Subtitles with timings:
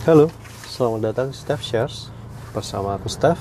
[0.00, 0.32] Halo,
[0.64, 2.08] selamat datang di Steph Shares
[2.56, 3.36] bersama aku Steph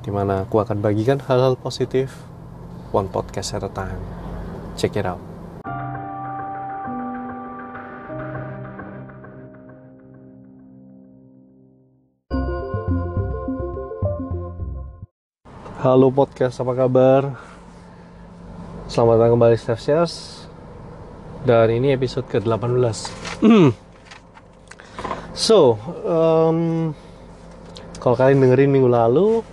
[0.00, 2.24] Di mana aku akan bagikan hal-hal positif
[2.88, 4.00] One podcast at a time.
[4.80, 5.20] Check it out.
[15.84, 17.36] Halo podcast, apa kabar?
[18.88, 20.48] Selamat datang kembali Steph Shares.
[21.44, 22.96] Dan ini episode ke-18
[25.52, 25.76] So,
[26.08, 26.96] um,
[28.00, 29.44] kalau kalian dengerin minggu lalu,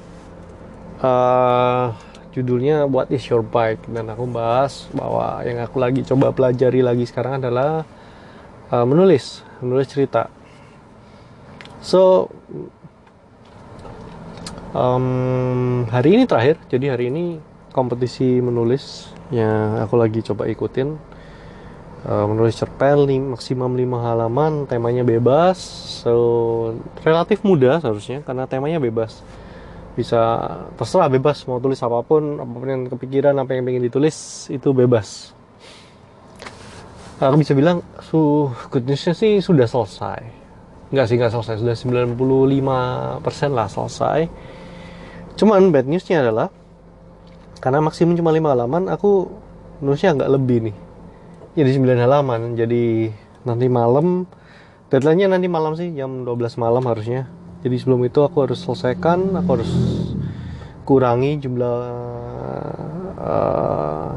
[1.04, 1.92] uh,
[2.32, 7.04] judulnya What is Your Bike dan aku bahas bahwa yang aku lagi coba pelajari lagi
[7.04, 7.84] sekarang adalah
[8.72, 10.32] uh, menulis, menulis cerita.
[11.84, 12.32] So,
[14.72, 17.44] um, hari ini terakhir, jadi hari ini
[17.76, 20.96] kompetisi menulis yang aku lagi coba ikutin
[22.08, 25.60] menulis cerpen lim, maksimum 5 halaman temanya bebas.
[26.00, 26.16] So
[27.04, 29.20] relatif mudah seharusnya karena temanya bebas.
[30.00, 30.20] Bisa
[30.80, 31.44] terserah bebas.
[31.44, 35.36] Mau tulis apa pun apa pun yang kepikiran apa yang ingin ditulis itu bebas.
[37.20, 40.24] Aku bisa bilang su good newsnya sih sudah selesai.
[40.96, 41.56] Nggak sih nggak selesai.
[41.60, 44.32] Sudah 95% lah selesai.
[45.36, 46.48] Cuman bad newsnya adalah
[47.60, 49.28] karena maksimum cuma 5 halaman aku
[49.84, 50.76] nulisnya nggak lebih nih
[51.60, 52.56] jadi 9 halaman.
[52.56, 53.12] Jadi
[53.44, 54.24] nanti malam
[54.88, 57.28] deadline-nya nanti malam sih jam 12 malam harusnya.
[57.60, 59.72] Jadi sebelum itu aku harus selesaikan aku harus
[60.88, 61.80] kurangi jumlah
[63.20, 64.12] uh,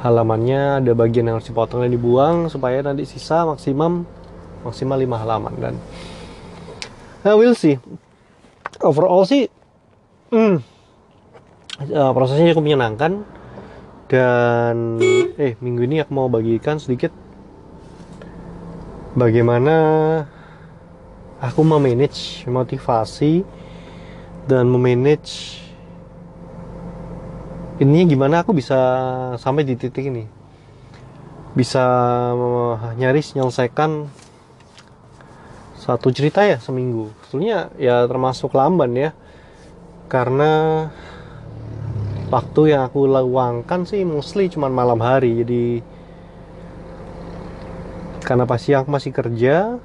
[0.00, 0.80] halamannya.
[0.80, 4.08] Ada bagian yang harus dipotong dan dibuang supaya nanti sisa maksimum
[4.66, 5.74] maksimal 5 halaman dan
[7.22, 7.78] nah, we'll see.
[8.82, 9.50] Overall sih
[10.32, 10.56] hmm,
[11.92, 13.22] uh, prosesnya cukup menyenangkan
[14.08, 14.96] dan
[15.36, 17.12] eh minggu ini aku mau bagikan sedikit
[19.12, 19.76] bagaimana
[21.38, 23.44] aku memanage motivasi
[24.48, 25.60] dan memanage
[27.78, 28.74] ini gimana aku bisa
[29.38, 30.26] sampai di titik ini.
[31.54, 31.86] Bisa
[32.98, 34.10] nyaris menyelesaikan
[35.78, 37.14] satu cerita ya seminggu.
[37.30, 39.10] Sebetulnya ya termasuk lamban ya
[40.10, 40.50] karena
[42.28, 45.44] waktu yang aku luangkan sih mostly cuma malam hari.
[45.44, 45.64] Jadi
[48.24, 49.80] karena pas siang masih kerja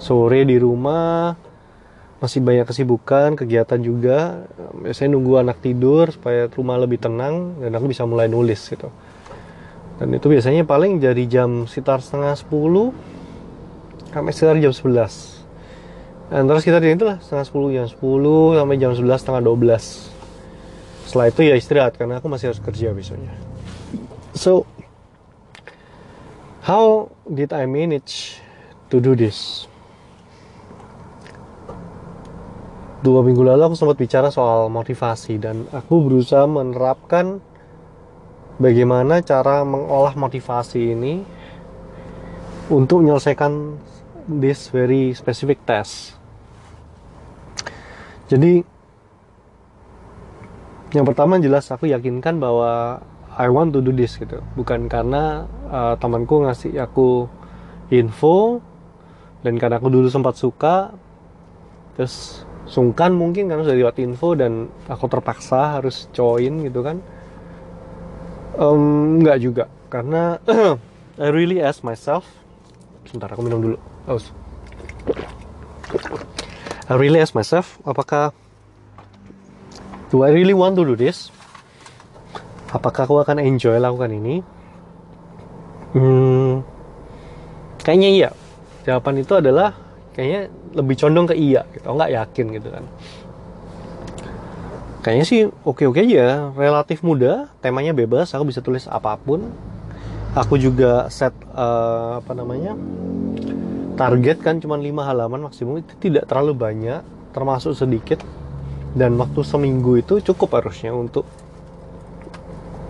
[0.00, 1.36] sore di rumah
[2.20, 4.48] masih banyak kesibukan kegiatan juga.
[4.80, 8.88] Biasanya nunggu anak tidur supaya rumah lebih tenang dan aku bisa mulai nulis gitu.
[10.00, 13.10] Dan itu biasanya paling dari jam sekitar setengah 10
[14.10, 15.40] sampai sekitar jam 11
[16.30, 20.09] antara sekitar itulah setengah 10 jam 10 sampai jam 11 setengah 12
[21.10, 23.34] setelah itu ya istirahat karena aku masih harus kerja besoknya.
[24.30, 24.62] So
[26.62, 28.38] how did I manage
[28.94, 29.66] to do this?
[33.02, 37.42] Dua minggu lalu aku sempat bicara soal motivasi dan aku berusaha menerapkan
[38.62, 41.26] bagaimana cara mengolah motivasi ini
[42.70, 43.82] untuk menyelesaikan
[44.30, 46.14] this very specific task.
[48.30, 48.62] Jadi
[50.90, 53.02] yang pertama jelas aku yakinkan bahwa
[53.38, 54.42] I want to do this gitu.
[54.58, 57.30] Bukan karena uh, temanku ngasih aku
[57.94, 58.58] info
[59.46, 60.92] dan karena aku dulu sempat suka
[61.94, 66.98] terus sungkan mungkin karena sudah lewat info dan aku terpaksa harus join gitu kan.
[68.58, 69.64] Um, nggak juga.
[69.86, 70.42] Karena
[71.22, 72.26] I really ask myself
[73.06, 73.76] sebentar aku minum dulu
[74.10, 74.34] aus.
[76.90, 78.34] I really ask myself apakah
[80.10, 81.30] do I really want to do this?
[82.70, 84.42] Apakah aku akan enjoy lakukan ini?
[85.90, 86.62] Hmm,
[87.82, 88.30] kayaknya iya.
[88.86, 89.74] Jawaban itu adalah
[90.14, 91.90] kayaknya lebih condong ke iya gitu.
[91.90, 92.84] Nggak yakin gitu kan.
[95.00, 99.48] Kayaknya sih oke-oke aja, relatif mudah, temanya bebas, aku bisa tulis apa pun.
[100.36, 102.76] Aku juga set uh, apa namanya?
[104.00, 107.04] target kan cuma 5 halaman maksimum itu tidak terlalu banyak,
[107.36, 108.24] termasuk sedikit
[108.94, 111.26] dan waktu seminggu itu cukup harusnya untuk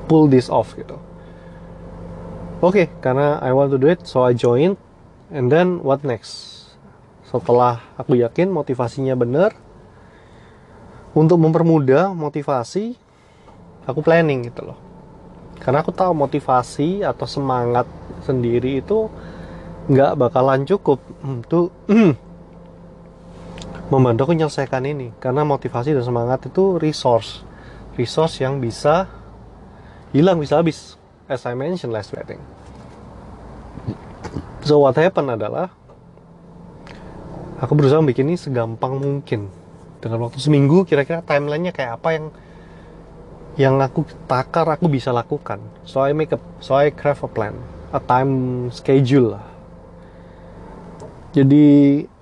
[0.08, 0.96] pull this off gitu.
[2.60, 4.76] Oke okay, karena I want to do it so I join.
[5.30, 6.58] And then what next?
[7.24, 9.54] Setelah aku yakin motivasinya benar
[11.14, 12.98] untuk mempermudah motivasi
[13.86, 14.78] aku planning gitu loh.
[15.60, 17.84] Karena aku tahu motivasi atau semangat
[18.24, 19.12] sendiri itu
[19.90, 21.74] nggak bakalan cukup untuk
[23.90, 25.10] membantu aku menyelesaikan ini.
[25.18, 27.42] Karena motivasi dan semangat itu resource.
[27.98, 29.10] Resource yang bisa
[30.14, 30.96] hilang bisa habis.
[31.26, 32.40] As I mentioned last wedding.
[34.62, 35.70] So what happen adalah
[37.58, 39.50] aku berusaha bikin ini segampang mungkin.
[40.00, 42.26] Dengan waktu seminggu kira-kira timelinenya kayak apa yang
[43.58, 45.60] yang aku takar aku bisa lakukan.
[45.82, 47.58] So I make a so I craft a plan.
[47.90, 49.49] A time schedule lah
[51.30, 51.66] jadi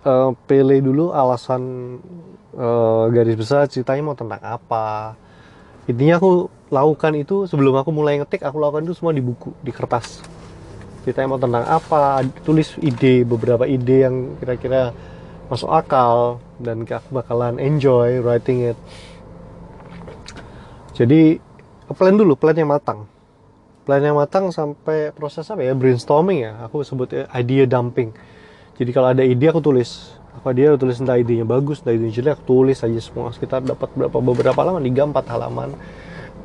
[0.05, 1.97] uh, pilih dulu alasan
[2.53, 5.17] uh, garis besar ceritanya mau tentang apa.
[5.89, 9.73] Intinya aku lakukan itu sebelum aku mulai ngetik aku lakukan itu semua di buku di
[9.73, 10.21] kertas.
[11.09, 14.93] Ceritanya mau tentang apa tulis ide beberapa ide yang kira-kira
[15.49, 18.79] masuk akal dan aku bakalan enjoy writing it.
[20.93, 21.41] Jadi
[21.97, 23.09] plan dulu plan yang matang.
[23.89, 25.73] Plan yang matang sampai proses apa ya?
[25.73, 26.61] Brainstorming ya.
[26.69, 28.13] Aku sebut idea dumping
[28.79, 30.15] jadi kalau ada ide aku tulis.
[30.39, 33.35] Apa dia tulis entah idenya bagus entah idenya jelek aku tulis aja semua.
[33.35, 35.75] Sekitar dapat berapa beberapa halaman tiga empat halaman.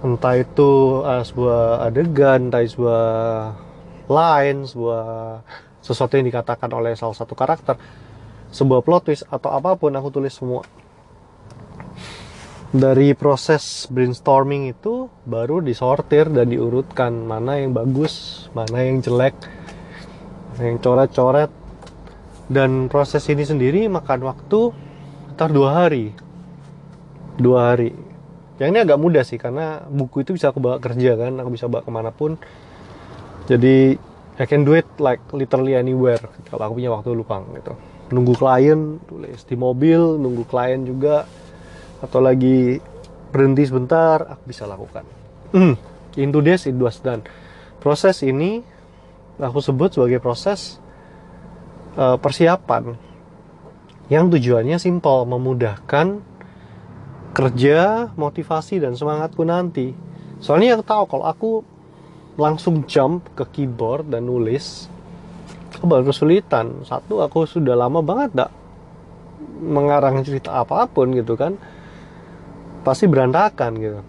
[0.02, 3.06] Entah itu uh, sebuah adegan entah sebuah
[4.10, 5.06] line sebuah
[5.86, 7.78] sesuatu yang dikatakan oleh salah satu karakter.
[8.50, 10.66] Sebuah plot twist atau apa pun aku tulis semua.
[12.74, 19.38] Dari proses brainstorming itu baru disortir dan diurutkan mana yang bagus mana yang jelek
[20.58, 21.63] yang coret-coret
[22.54, 24.70] dan proses ini sendiri makan waktu
[25.34, 26.14] sekitar dua hari.
[27.42, 27.90] Dua hari.
[28.62, 31.66] Yang ini agak mudah sih karena buku itu bisa aku bawa kerja kan aku bisa
[31.66, 32.38] bawa ke mana pun.
[33.50, 33.98] Jadi
[34.38, 36.22] I can do it like literally anywhere.
[36.46, 37.74] Kalau aku punya waktu luang gitu.
[38.14, 41.26] Nunggu klien tulis di mobil nunggu klien juga.
[42.06, 42.78] Atau lagi
[43.34, 45.02] berhenti sebentar aku bisa lakukan.
[45.58, 45.74] Mm,
[46.22, 47.26] into this it was done.
[47.82, 48.62] Proses ini
[49.42, 50.83] aku sebut sebagai proses
[51.98, 52.96] uh, persiapan.
[54.12, 56.22] Yang tujuannya simpel memudahkan
[57.34, 59.96] kerja motivasi dan semangatku nanti.
[60.38, 61.52] Soalnya aku tahu kalau aku
[62.38, 64.90] langsung jump ke keyboard dan nulis
[65.74, 66.86] aku baru kesulitan.
[66.86, 68.52] Satu aku sudah lama banget tak
[69.64, 71.58] mengarang cerita apa pun gitu kan.
[72.86, 74.00] Pasti berantakan gitu.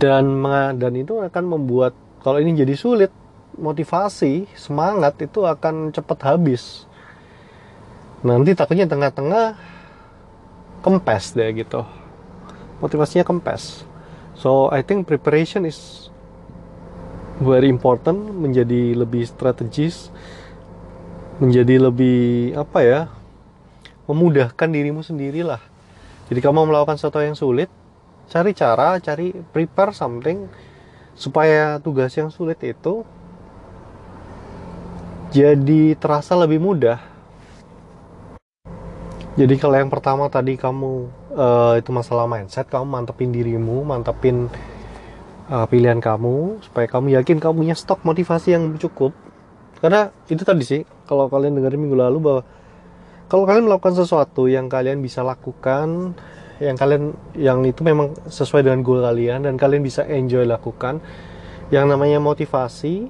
[0.00, 0.42] Dan
[0.80, 1.92] dan itu akan membuat
[2.24, 3.12] kalau ini jadi sulit
[3.58, 6.88] motivasi semangat itu akan cepat habis.
[8.22, 9.58] Nanti takutnya tengah-tengah
[10.82, 11.84] kempes deh gitu.
[12.82, 13.86] Motivasinya kempes.
[14.34, 16.10] So I think preparation is
[17.42, 20.12] very important menjadi lebih strategis
[21.42, 23.00] menjadi lebih apa ya
[24.06, 25.58] memudahkan dirimu sendirilah.
[26.30, 27.70] Jadi kamu melakukan sesuatu yang sulit
[28.30, 30.46] cari cara cari prepare something
[31.12, 33.04] supaya tugas yang sulit itu
[35.32, 37.00] jadi terasa lebih mudah.
[39.32, 44.52] Jadi kalau yang pertama tadi kamu uh, itu masalah mindset kamu mantepin dirimu mantepin
[45.48, 49.16] uh, pilihan kamu supaya kamu yakin kamu punya stok motivasi yang cukup.
[49.80, 52.42] Karena itu tadi sih kalau kalian dengerin minggu lalu bahwa
[53.32, 56.12] kalau kalian melakukan sesuatu yang kalian bisa lakukan
[56.60, 61.00] yang kalian yang itu memang sesuai dengan goal kalian dan kalian bisa enjoy lakukan
[61.72, 63.08] yang namanya motivasi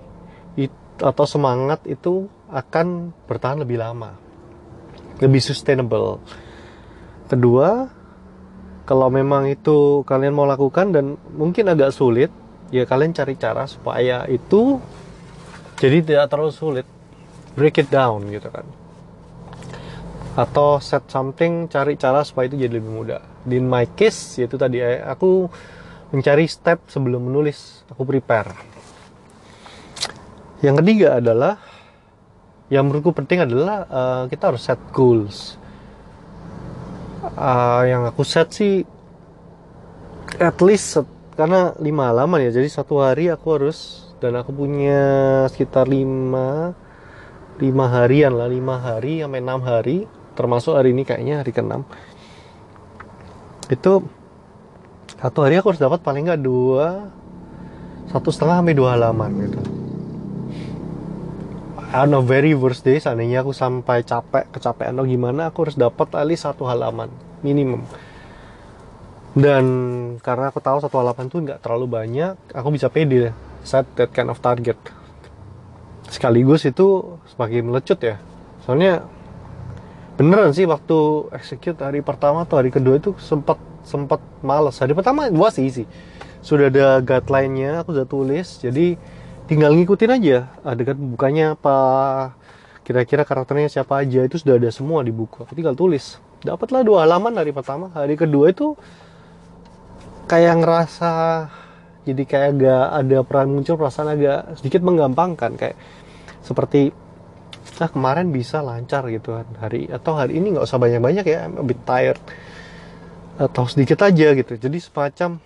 [0.57, 4.33] it, atau semangat itu akan bertahan lebih lama
[5.23, 6.19] lebih sustainable.
[7.31, 7.87] Kedua
[8.83, 12.35] kalau memang itu kalian mau lakukan dan mungkin agak sulit
[12.75, 14.83] ya kalian cari cara supaya itu
[15.79, 16.87] jadi tidak terlalu sulit.
[17.55, 18.67] Break it down gitu kan.
[20.35, 23.23] Atau set something cari cara supaya itu jadi lebih mudah.
[23.47, 25.47] In my case yaitu tadi eh, aku
[26.11, 28.72] mencari step sebelum menulis aku prepare
[30.62, 31.59] yang ketiga adalah
[32.71, 35.59] yang menurutku penting adalah uh, kita harus set goals.
[37.35, 38.87] Uh, yang aku set sih
[40.38, 41.02] at least
[41.35, 45.02] karena lima halaman ya jadi satu hari aku harus dan aku punya
[45.50, 46.75] sekitar lima
[47.59, 50.07] lima harian lah lima hari sampai enam hari
[50.38, 51.83] termasuk hari ini kayaknya hari keenam.
[53.66, 54.07] Itu
[55.19, 57.11] satu hari aku harus dapat paling nggak dua
[58.11, 59.82] satu setengah sampai dua halaman gitu
[61.92, 66.08] on a very worst day seandainya aku sampai capek kecapean atau gimana aku harus dapat
[66.16, 67.12] at least satu halaman
[67.44, 67.84] minimum.
[69.32, 69.64] Dan
[70.20, 74.32] karena aku tahu satu halaman itu nggak terlalu banyak aku bisa pede set that kind
[74.32, 74.76] of target.
[76.08, 78.16] Sekaligus itu sebagai melecut ya.
[78.64, 79.04] Soalnya
[80.16, 84.76] beneran sih waktu execute hari pertama atau hari kedua itu sempat sempat males.
[84.80, 85.84] Hari pertama was easy.
[86.42, 88.96] Sudah ada guideline-nya aku sudah tulis jadi
[89.52, 91.76] tinggal ngikutin aja adegan bukanya apa
[92.82, 95.47] kira-kira karakternya siapa aja itu sudah ada semua di buku.
[95.52, 96.18] Tinggal tulis.
[96.42, 97.92] Dapatlah dua halaman hari pertama.
[97.94, 98.75] Hari kedua itu
[100.26, 101.12] kayak ngerasa
[102.02, 105.54] jadi kayak agak ada peran muncul perasaan agak sedikit menggampangkan.
[105.54, 105.76] Kayak
[106.42, 106.90] seperti
[107.82, 109.47] ah kemarin bisa lancar gitu kan.
[109.62, 112.18] Hari atau hari ini nggak usah banyak-banyak ya I'm a bit tired.
[113.38, 114.59] Atau sedikit aja gitu.
[114.59, 115.38] Jadi semacam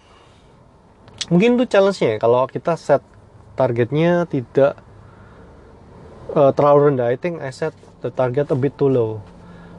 [1.28, 3.04] mungkin itu challenge-nya ya, kalau kita set
[3.56, 4.76] targetnya tidak
[6.36, 7.08] uh, terlalu rendah.
[7.08, 7.72] I think I set
[8.04, 9.25] the target a bit too low.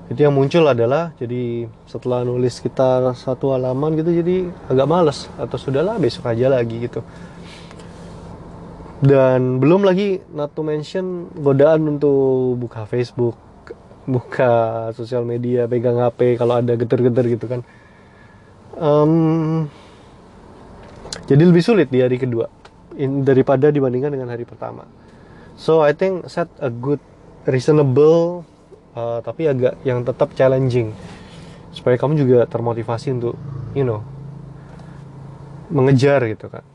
[0.10, 5.30] Itu yang muncul adalah jadi setelah nulis kita satu halaman gitu jadi agak males.
[5.38, 7.06] Atau sudahlah besok aja lagi gitu.
[8.98, 13.38] Dan belum lagi not to mention godaan untuk buka Facebook
[14.08, 17.62] buka sosial media pegang HP kalau ada geter-geter gitu kan.
[18.78, 19.68] Um,
[21.28, 22.57] jadi lebih sulit di hari kedua
[22.98, 24.90] in, daripada dibandingkan dengan hari pertama.
[25.58, 27.02] So I think set a good
[27.46, 28.46] reasonable
[28.98, 30.92] uh, tapi agak yang tetap challenging.
[31.74, 33.38] Supaya kamu juga termotivasi untuk
[33.78, 34.02] you know
[35.70, 36.66] mengejar gitu kan.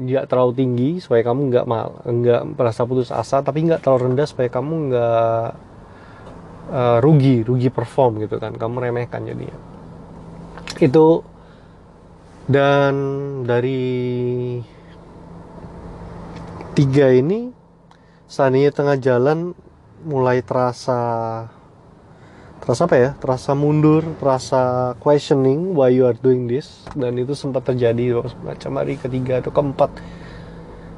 [0.00, 4.28] Nggak terlalu tinggi supaya kamu nggak mal nggak merasa putus asa tapi nggak terlalu rendah
[4.28, 5.48] supaya kamu nggak
[6.72, 8.56] uh, rugi rugi perform gitu kan.
[8.56, 9.56] Kamu remehkan jadinya.
[10.80, 11.24] Itu
[12.50, 12.94] dan
[13.46, 14.00] dari
[16.80, 17.52] tiga ini
[18.24, 19.52] seandainya tengah jalan
[20.00, 20.96] mulai terasa
[22.64, 23.10] terasa apa ya?
[23.20, 26.88] Terasa mundur terasa questioning why you are doing this.
[26.96, 29.92] Dan itu sempat terjadi macam hari ketiga atau keempat.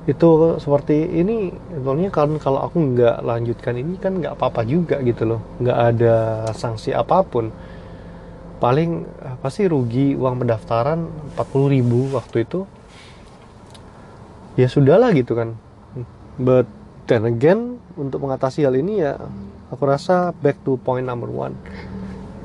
[0.07, 5.35] Itu seperti ini sebetulnya kan kalau aku nggak lanjutkan ini kan nggak apa-apa juga gitu
[5.35, 5.43] loh.
[5.59, 6.17] Nggak ada
[6.55, 7.51] sanksi apa pun.
[8.62, 9.03] Paling
[9.43, 12.71] pasti rugi uang pendaftaran 40 ribu waktu itu.
[14.55, 15.59] Ya sudahlah gitu kan
[16.39, 16.65] but
[17.11, 19.21] then again untuk mengatasi hal ini ya
[19.69, 21.57] aku rasa back to point number one.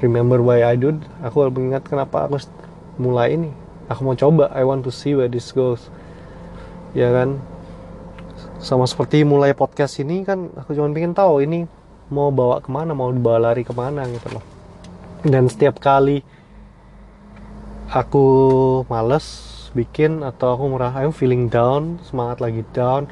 [0.03, 2.41] Remember why I do aku mengingat kenapa aku
[2.99, 3.51] mulai ini.
[3.87, 5.87] Aku mau coba I want to see where this goes.
[6.91, 7.39] Ya kan?
[8.57, 11.69] Sama seperti mulai podcast ini kan aku cuma pengen tahu ini
[12.09, 14.43] mau bawa ke mana mau dibawa lari ke mana gitu loh.
[15.25, 16.21] Dan setiap kali
[17.87, 18.25] aku
[18.91, 23.07] males bikin atau aku merasa I'm feeling down semangat lagi down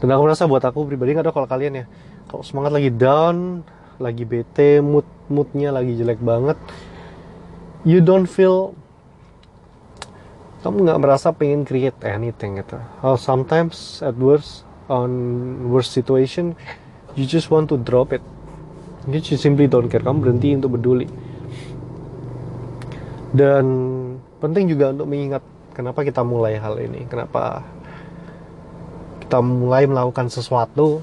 [0.00, 1.86] dan aku merasa buat aku pribadi nggak ada kalau kalian ya
[2.26, 3.62] kalau semangat lagi down
[4.00, 6.56] lagi bete mood moodnya lagi jelek banget
[7.84, 8.72] you don't feel
[10.60, 12.76] kamu nggak merasa pengen create anything gitu.
[13.00, 15.08] Or sometimes at worst on
[15.72, 16.52] worst situation
[17.16, 18.20] you just want to drop it.
[19.08, 20.04] You just simply don't care.
[20.04, 21.08] Kamu berhenti untuk peduli.
[23.32, 23.64] Dan
[24.36, 25.40] penting juga untuk mengingat
[25.72, 27.64] kenapa kita mulai hal ini kenapa
[29.30, 30.98] kita mulai melakukan sesuatu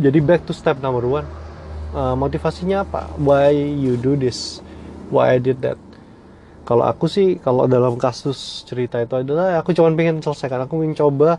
[0.00, 1.28] jadi back to step number one.
[1.92, 3.04] Uh, motivasinya apa?
[3.20, 4.64] Why you do this?
[5.12, 5.76] Why I did that?
[6.64, 10.64] Kalau aku sih kalau dalam kasus cerita itu adalah aku cuma pengen selesaikan.
[10.64, 11.36] Aku ingin coba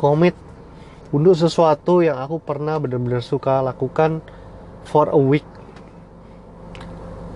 [0.00, 0.32] komit
[1.12, 4.24] untuk sesuatu yang aku pernah benar-benar suka lakukan
[4.88, 5.44] for a week.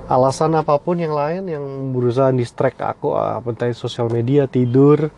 [0.08, 5.12] Alasan apa pun yang lain yang berusaha distract aku apa entah sosial media tidur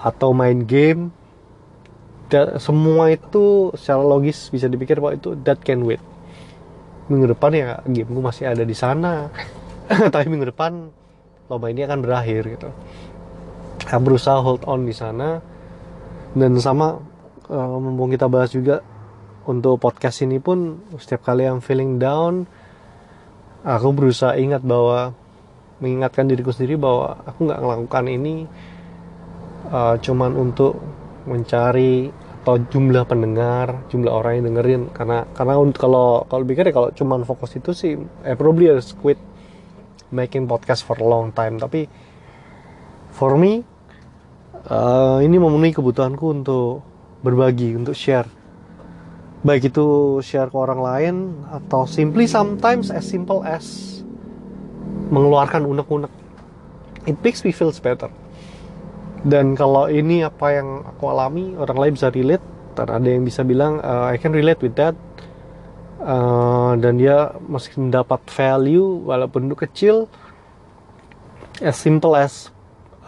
[0.00, 1.12] atau main game
[2.34, 6.02] da, semua itu secara logis bisa dipikir bahwa itu that can wait.
[7.06, 9.30] Minggu depan ya game gue masih ada di sana.
[10.14, 10.90] Tapi minggu depan
[11.46, 12.68] lomba ini akan berakhir gitu.
[13.86, 15.38] Saya berusaha hold on di sana.
[16.34, 16.98] Dan sama
[17.46, 18.82] uh, mumpung kita bahas juga
[19.46, 22.48] untuk podcast ini pun setiap kali yang feeling down
[23.64, 25.16] aku berusaha ingat bahwa
[25.80, 28.34] mengingatkan diriku sendiri bahwa aku nggak melakukan ini
[29.72, 30.80] uh, cuman untuk
[31.24, 32.12] mencari
[32.44, 34.92] atau jumlah pendengar, jumlah orang yang dengerin.
[34.92, 39.16] Karena karena kalau kalau pikir ya kalau cuman fokus itu sih eh probably harus quit
[40.12, 41.56] making podcast for a long time.
[41.56, 41.88] Tapi
[43.16, 43.64] for me
[44.68, 46.84] uh, ini memenuhi kebutuhanku untuk
[47.24, 48.28] berbagi untuk share.
[49.40, 51.14] Baik itu share ke orang lain
[51.48, 54.04] atau simply sometimes as simple as
[55.08, 56.12] mengeluarkan unek-unek.
[57.08, 58.12] It makes me feel better
[59.24, 62.44] dan kalau ini apa yang aku alami orang lain bisa relate
[62.76, 64.92] dan ada yang bisa bilang uh, I can relate with that.
[66.04, 69.96] Uh, dan dia masih mendapat value walaupun itu kecil
[71.64, 72.52] as simple as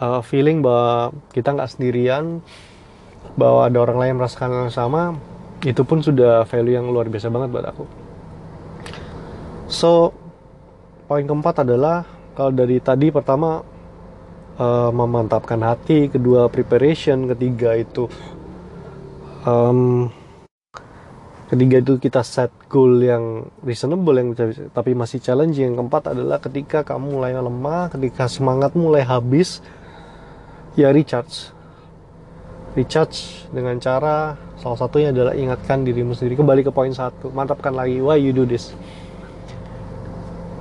[0.01, 2.41] uh, feeling bahwa kita nggak sendirian
[3.37, 5.13] bahwa ada orang lain merasakan yang sama
[5.61, 7.85] itu pun sudah value yang luar biasa banget buat aku.
[9.69, 10.09] So
[11.05, 12.01] poin keempat adalah
[12.33, 13.61] kalau dari tadi pertama
[14.57, 18.09] uh, memantapkan hati kedua preparation ketiga itu
[19.45, 20.09] um,
[21.47, 24.35] ketiga itu kita set goal yang reasonable yang
[24.75, 25.71] tapi masih challenging.
[25.71, 29.63] Yang keempat adalah ketika kamu mulai lemah ketika semangat mulai habis
[30.75, 31.55] ya recharge.
[32.75, 36.37] Recharge dengan cara salah satunya adalah ingatkan dirimu sendiri.
[36.37, 37.97] Kembali ke poin satu mantapkan lagi.
[38.03, 38.75] Why you do this?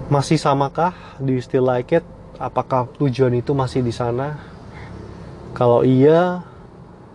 [0.06, 0.94] Masih samakah?
[1.18, 4.40] Do you still like it apakah tujuan itu masih di sana?
[5.56, 6.44] Kalau iya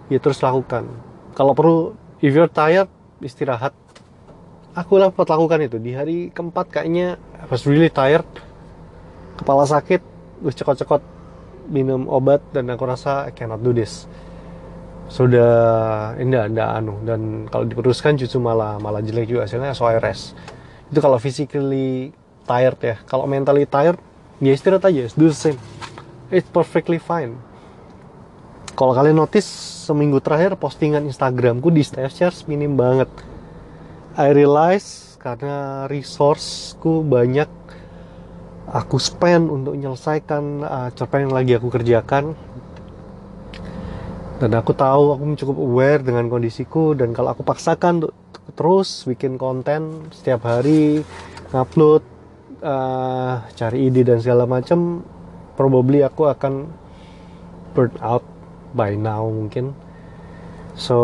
[0.10, 0.90] ya terus lakukan.
[1.38, 2.90] Kalau perlu if you're tired
[3.22, 3.74] istirahat.
[4.72, 5.78] Aku dapat lakukan itu.
[5.78, 8.26] Di hari keempat kayaknya I was really tired.
[9.36, 10.02] Kepala sakit
[10.42, 11.04] terus cekot-cekot
[11.70, 14.08] minum obat dan aku rasa I cannot do this.
[15.12, 16.98] Sudah indah indah anu.
[17.04, 20.34] Dan kalau diteruskan justru malah malah jelek juga hasilnya so I rest.
[20.88, 22.16] Itu kalau physically
[22.48, 22.96] tired ya.
[23.06, 24.00] Kalau mentally tired
[24.42, 25.60] ya istirahat aja do the same.
[26.34, 27.38] It's perfectly fine.
[28.74, 29.46] Kalau kalian notice
[29.86, 33.08] seminggu terakhir postingan Instagramku di Steph Shares minim banget.
[34.18, 37.48] I realize karena resourceku banyak
[38.72, 42.34] aku spend untuk menyelesaikan uh, cerpen yang lagi aku kerjakan.
[44.42, 48.18] Dan aku tahu aku cukup aware dengan kondisiku dan kalau aku paksakan untuk
[48.58, 51.06] terus bikin konten setiap hari
[51.54, 52.02] ngupload
[52.62, 55.04] uh, cari ide dan segala macam
[55.58, 56.70] probably aku akan
[57.74, 58.24] burn out
[58.72, 59.76] by now mungkin.
[60.78, 60.98] So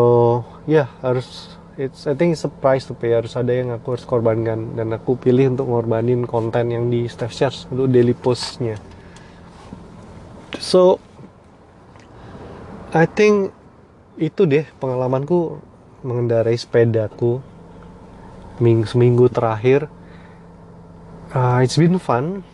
[0.64, 3.14] ya yeah, harus it's I think it's a price to pay.
[3.14, 7.34] Harus ada yang aku harus korbankan dan aku pilih untuk ngorbanin konten yang di Steph
[7.34, 8.80] Shares untuk daily postnya.
[10.58, 10.98] So
[12.90, 13.52] I think
[14.18, 15.62] itu deh pengalamanku
[16.02, 17.38] mengendarai sepedaku
[18.58, 19.86] minggu seminggu terakhir
[21.34, 22.44] uh, it's been fun.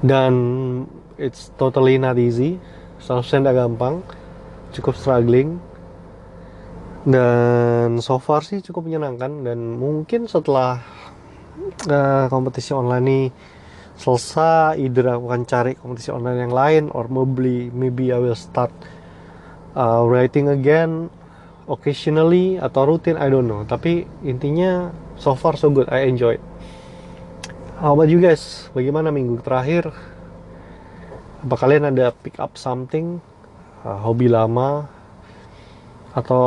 [0.00, 0.34] Dan
[1.20, 2.56] it's totally not easy.
[3.04, 4.00] 100% tidak gampang.
[4.72, 5.60] Cukup struggling.
[7.04, 9.44] Dan so far sih cukup menyenangkan.
[9.44, 10.80] Dan mungkin setelah
[11.88, 13.22] uh, kompetisi online ini
[14.00, 18.72] selesai either aku akan cari kompetisi online yang lain or maybe maybe I will start
[19.76, 21.12] uh, writing again
[21.68, 23.68] occasionally atau rutin I don't know.
[23.68, 24.88] Tapi intinya
[25.20, 25.92] so far so good.
[25.92, 26.40] I enjoy
[27.80, 29.88] how about you guys bagaimana minggu terakhir?
[31.40, 33.24] Apa kalian ada pick up something?
[33.80, 34.84] Uh, hobi lama?
[36.12, 36.44] Atau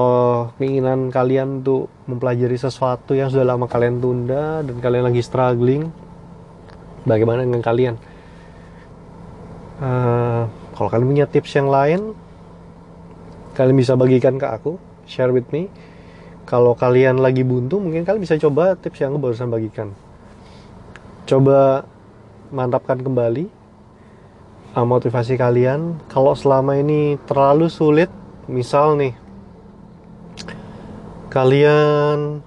[0.61, 5.89] keinginan kalian untuk mempelajari sesuatu yang sudah lama kalian tunda dan kalian lagi struggling?
[7.09, 7.97] Bagaimana dengan kalian?
[9.81, 10.45] Uh,
[10.77, 12.13] kalau kalian punya tips yang lain
[13.57, 14.77] kalian bisa bagikan ke aku.
[15.09, 15.73] Share with me.
[16.45, 19.97] Kalau kalian lagi buntu mungkin kalian bisa coba tips yang aku barusan bagikan
[21.33, 21.89] coba
[22.53, 23.49] mantapkan kembali
[24.77, 25.97] uh, motivasi kalian.
[26.05, 28.13] Kalau selama ini terlalu sulit
[28.45, 29.17] misal nih
[31.33, 32.37] kalian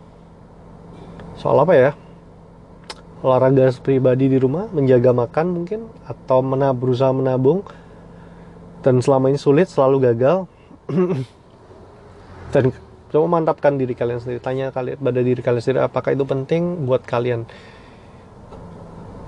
[1.34, 1.90] soal apa ya?
[3.26, 7.66] Olahraga pribadi di rumah, menjaga makan mungkin atau menab berusaha menabung
[8.86, 10.46] dan selama ini sulit selalu gagal.
[12.54, 12.70] Dan
[13.10, 14.38] coba mantapkan diri kalian sendiri.
[14.38, 17.50] Tanya kalian pada diri kalian sendiri apakah itu penting buat kalian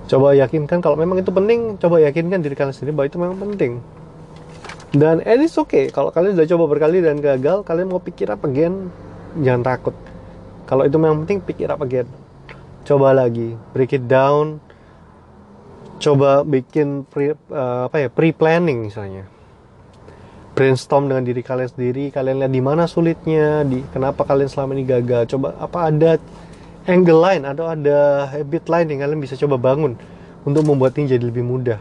[0.08, 3.72] coba yakinkan kalau memang itu penting coba yakinkan diri kalian sendiri bahwa itu memang penting.
[4.88, 8.48] Dan and it's okay kalau kalian sudah coba berkali dan gagal kalian mau pikir apa
[8.48, 8.88] again
[9.44, 9.94] jangan takut.
[10.64, 12.08] Kalau itu memang penting pikir apa again
[12.88, 14.64] coba lagi break it down.
[15.98, 19.28] Coba bikin pre, uh, apa ya pre planning misalnya.
[20.56, 24.88] Brainstorm dengan diri kalian sendiri kalian lihat di mana sulitnya di kenapa kalian selama ini
[24.88, 25.36] gagal.
[25.36, 26.16] Coba apa ada
[26.88, 29.94] angle lain atau ada habit lain yang kalian bisa coba bangun
[30.42, 31.78] untuk membuat ini jadi lebih mudah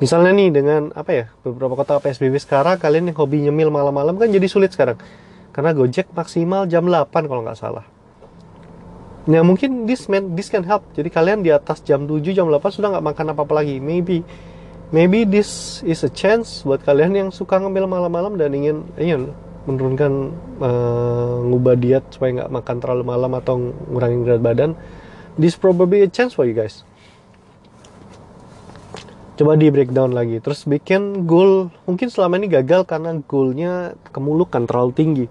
[0.00, 4.32] misalnya nih dengan apa ya beberapa kota PSBB sekarang kalian yang hobi nyemil malam-malam kan
[4.32, 4.96] jadi sulit sekarang
[5.54, 7.86] karena Gojek maksimal jam 8 kalau nggak salah
[9.24, 10.84] Nah mungkin this man, this can help.
[10.92, 13.80] Jadi kalian di atas jam 7, jam 8 sudah nggak makan apa-apa lagi.
[13.80, 14.20] Maybe
[14.92, 19.32] maybe this is a chance buat kalian yang suka ngambil malam-malam dan ingin ingin
[19.64, 20.12] menurunkan
[20.60, 23.54] uh, ngubah diet supaya nggak makan terlalu malam atau
[23.90, 24.70] ngurangin berat badan.
[25.40, 26.86] This probably a chance for you guys.
[29.34, 30.38] Coba di breakdown lagi.
[30.38, 31.74] Terus bikin goal.
[31.90, 35.26] Mungkin selama ini gagal karena goalnya kemulukan terlalu tinggi.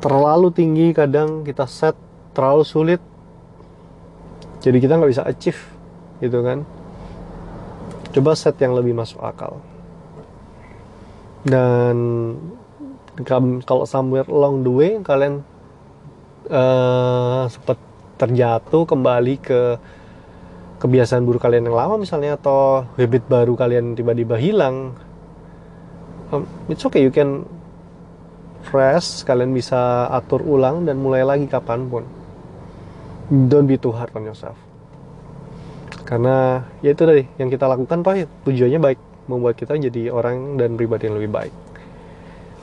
[0.00, 1.96] Terlalu tinggi kadang kita set
[2.34, 3.00] terlalu sulit
[4.60, 5.62] jadi kita nggak bisa achieve
[6.18, 6.66] gitu kan
[8.10, 9.62] coba set yang lebih masuk akal
[11.46, 11.96] dan
[13.22, 15.46] kalau somewhere along the way kalian
[16.50, 17.78] uh, sempat
[18.18, 19.60] terjatuh kembali ke
[20.82, 24.98] kebiasaan buruk kalian yang lama misalnya atau habit baru kalian tiba-tiba hilang.
[26.34, 27.46] Um, it's okay you can
[28.66, 32.04] fresh kalian bisa atur ulang dan mulai lagi kapan pun.
[33.30, 34.58] Don't be too hard on yourself.
[36.04, 40.60] Karena ya itu tadi yang kita lakukan toh ya, tujuannya baik membuat kita jadi orang
[40.60, 41.54] dan pribadi yang lebih baik.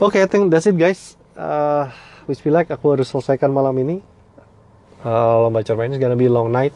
[0.01, 1.13] Oke, okay, I think that's it guys.
[1.37, 1.85] Uh,
[2.25, 2.65] wish me luck.
[2.73, 4.01] Aku harus selesaikan malam ini.
[5.05, 6.73] Uh, lomba cerpen is gonna be long night.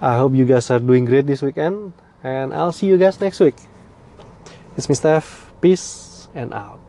[0.00, 1.92] I hope you guys are doing great this weekend,
[2.24, 3.60] and I'll see you guys next week.
[4.80, 5.52] It's me Steph.
[5.60, 6.85] Peace and out.